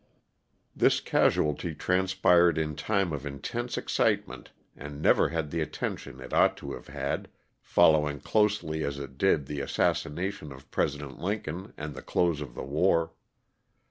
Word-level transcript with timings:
This 0.75 0.99
casualty 0.99 1.75
transpired 1.75 2.57
in 2.57 2.75
time 2.75 3.13
of 3.13 3.23
intense 3.23 3.77
excitement 3.77 4.49
and 4.75 4.99
never 4.99 5.29
had 5.29 5.51
the 5.51 5.61
attention 5.61 6.19
it 6.19 6.33
ought 6.33 6.57
to 6.57 6.73
have 6.73 6.87
had, 6.87 7.29
following 7.61 8.19
closely 8.19 8.83
as 8.83 8.97
it 8.97 9.19
did 9.19 9.45
the 9.45 9.59
assassination 9.61 10.51
of 10.51 10.71
President 10.71 11.19
Lincoln 11.21 11.75
and 11.77 11.93
the 11.93 12.01
close 12.01 12.41
of 12.41 12.55
the 12.55 12.63
war. 12.63 13.13